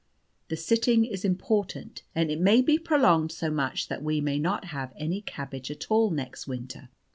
The 0.47 0.55
sitting 0.57 1.05
is 1.05 1.23
important, 1.23 2.01
and 2.15 2.31
it 2.31 2.39
may 2.39 2.63
be 2.63 2.79
prolonged 2.79 3.31
so 3.31 3.51
much 3.51 3.87
that 3.87 4.01
we 4.03 4.19
may 4.19 4.39
not 4.39 4.65
have 4.65 4.91
any 4.97 5.21
cabbage 5.21 5.69
at 5.69 5.91
all 5.91 6.09
next 6.09 6.47
winter. 6.47 6.89